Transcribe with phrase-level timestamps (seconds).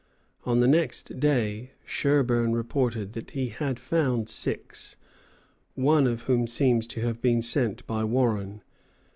[0.45, 4.97] On the next day Sherburn reported that he had found six,
[5.75, 8.63] one of whom seems to have been sent by Warren.